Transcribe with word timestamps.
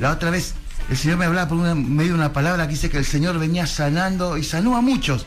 La 0.00 0.10
otra 0.10 0.30
vez 0.30 0.54
el 0.88 0.96
Señor 0.96 1.18
me 1.18 1.26
hablaba 1.26 1.48
por 1.48 1.58
medio 1.58 2.12
de 2.12 2.18
una 2.18 2.32
palabra 2.32 2.66
que 2.66 2.72
dice 2.72 2.90
que 2.90 2.98
el 2.98 3.04
Señor 3.04 3.38
venía 3.38 3.66
sanando 3.66 4.36
y 4.36 4.42
sanó 4.42 4.76
a 4.76 4.80
muchos. 4.80 5.26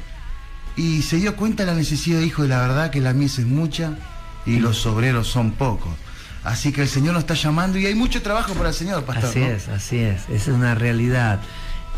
Y 0.76 1.04
se 1.04 1.18
dio 1.18 1.36
cuenta 1.36 1.64
de 1.64 1.72
la 1.72 1.78
necesidad, 1.78 2.20
hijo, 2.20 2.42
de 2.42 2.50
la 2.50 2.60
verdad 2.60 2.90
que 2.90 3.00
la 3.00 3.14
mies 3.14 3.40
es 3.40 3.46
mucha 3.46 3.94
y 4.46 4.60
los 4.60 4.86
obreros 4.86 5.28
son 5.28 5.52
pocos. 5.52 5.94
Así 6.44 6.74
que 6.74 6.82
el 6.82 6.90
Señor 6.90 7.14
nos 7.14 7.22
está 7.24 7.36
llamando 7.36 7.78
y 7.78 7.86
hay 7.86 7.96
mucho 7.96 8.22
trabajo 8.22 8.54
para 8.56 8.70
el 8.70 8.76
Señor, 8.76 9.06
pastor. 9.06 9.30
Así 9.30 9.42
es, 9.42 9.68
así 9.70 10.00
es. 10.00 10.28
Es 10.30 10.48
una 10.48 10.76
realidad. 10.76 11.40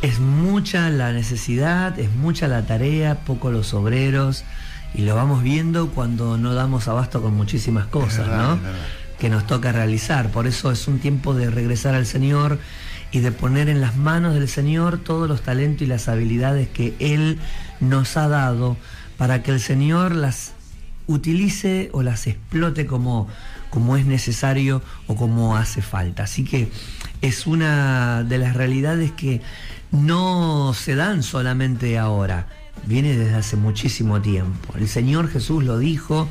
Es 0.02 0.20
mucha 0.20 0.90
la 0.90 1.14
necesidad, 1.14 1.98
es 1.98 2.14
mucha 2.14 2.48
la 2.48 2.68
tarea, 2.68 3.22
poco 3.26 3.50
los 3.50 3.74
obreros. 3.74 4.44
Y 4.94 5.02
lo 5.02 5.16
vamos 5.16 5.42
viendo 5.42 5.90
cuando 5.90 6.38
no 6.38 6.54
damos 6.54 6.88
abasto 6.88 7.22
con 7.22 7.34
muchísimas 7.34 7.88
cosas, 7.88 8.28
¿no? 8.28 8.60
Que 9.20 9.30
nos 9.30 9.48
toca 9.48 9.72
realizar. 9.72 10.30
Por 10.32 10.48
eso 10.48 10.72
es 10.72 10.88
un 10.88 11.00
tiempo 11.00 11.34
de 11.34 11.50
regresar 11.50 11.96
al 11.96 12.06
Señor 12.06 12.60
y 13.12 13.20
de 13.20 13.32
poner 13.32 13.70
en 13.70 13.82
las 13.82 13.96
manos 13.96 14.34
del 14.34 14.50
Señor 14.50 14.98
todos 14.98 15.28
los 15.28 15.42
talentos 15.42 15.84
y 15.84 15.86
las 15.86 16.08
habilidades 16.10 16.68
que 16.68 16.96
Él 17.00 17.40
nos 17.80 18.18
ha 18.18 18.28
dado 18.28 18.78
para 19.18 19.42
que 19.42 19.52
el 19.52 19.60
Señor 19.60 20.14
las 20.14 20.54
utilice 21.08 21.90
o 21.94 22.04
las 22.04 22.28
explote 22.28 22.86
como, 22.86 23.28
como 23.70 23.96
es 23.96 24.06
necesario 24.06 24.82
o 25.08 25.16
como 25.16 25.56
hace 25.56 25.82
falta. 25.82 26.24
Así 26.24 26.44
que 26.44 26.70
es 27.22 27.48
una 27.48 28.24
de 28.24 28.38
las 28.38 28.56
realidades 28.56 29.12
que 29.12 29.42
no 29.92 30.74
se 30.74 30.96
dan 30.96 31.24
solamente 31.24 31.98
ahora, 31.98 32.48
viene 32.86 33.16
desde 33.16 33.36
hace 33.36 33.56
muchísimo 33.56 34.22
tiempo. 34.22 34.74
El 34.78 34.88
Señor 34.88 35.30
Jesús 35.30 35.64
lo 35.64 35.78
dijo 35.78 36.28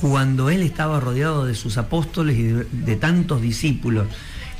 cuando 0.00 0.50
Él 0.50 0.62
estaba 0.62 1.00
rodeado 1.00 1.44
de 1.44 1.54
sus 1.54 1.78
apóstoles 1.78 2.36
y 2.36 2.44
de, 2.44 2.96
tantos 2.96 3.42
discípulos, 3.42 4.06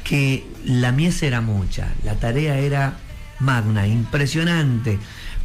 que 0.05 0.47
la 0.64 0.92
mies 0.92 1.23
era 1.23 1.41
mucha, 1.41 1.88
la 2.05 2.14
tarea 2.14 2.59
era 2.59 2.97
magna, 3.41 3.87
impresionante, 3.87 4.98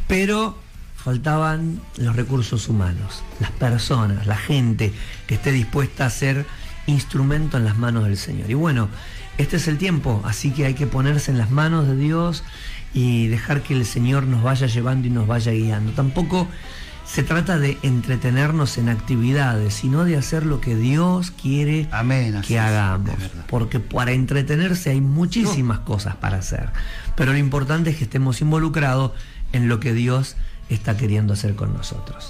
pero 0.08 0.58
faltaban 0.96 1.80
los 1.98 2.16
recursos 2.16 2.68
humanos, 2.68 3.22
las 3.40 3.50
personas, 3.50 4.26
la 4.26 4.36
gente 4.36 4.92
que 5.26 5.34
esté 5.34 5.52
dispuesta 5.52 6.06
a 6.06 6.10
ser 6.10 6.46
instrumento 6.86 7.56
en 7.56 7.64
las 7.64 7.76
manos 7.76 8.04
del 8.04 8.16
Señor. 8.16 8.50
Y 8.50 8.54
bueno, 8.54 8.88
este 9.36 9.56
es 9.56 9.68
el 9.68 9.78
tiempo, 9.78 10.22
así 10.24 10.50
que 10.50 10.64
hay 10.64 10.74
que 10.74 10.86
ponerse 10.86 11.30
en 11.30 11.38
las 11.38 11.50
manos 11.50 11.86
de 11.86 11.96
Dios 11.96 12.42
y 12.94 13.26
dejar 13.26 13.62
que 13.62 13.74
el 13.74 13.84
Señor 13.84 14.26
nos 14.26 14.42
vaya 14.42 14.66
llevando 14.66 15.06
y 15.08 15.10
nos 15.10 15.26
vaya 15.26 15.52
guiando. 15.52 15.92
Tampoco 15.92 16.48
se 17.04 17.22
trata 17.22 17.58
de 17.58 17.78
entretenernos 17.82 18.78
en 18.78 18.88
actividades, 18.88 19.74
sino 19.74 20.04
de 20.04 20.16
hacer 20.16 20.46
lo 20.46 20.60
que 20.60 20.74
Dios 20.74 21.30
quiere 21.30 21.88
que 22.46 22.58
hagamos. 22.58 23.14
Porque 23.48 23.80
para 23.80 24.12
entretenerse 24.12 24.90
hay 24.90 25.00
muchísimas 25.00 25.80
cosas 25.80 26.16
para 26.16 26.38
hacer. 26.38 26.70
Pero 27.16 27.32
lo 27.32 27.38
importante 27.38 27.90
es 27.90 27.96
que 27.96 28.04
estemos 28.04 28.40
involucrados 28.40 29.12
en 29.52 29.68
lo 29.68 29.80
que 29.80 29.92
Dios 29.92 30.36
está 30.68 30.96
queriendo 30.96 31.34
hacer 31.34 31.54
con 31.54 31.74
nosotros. 31.74 32.22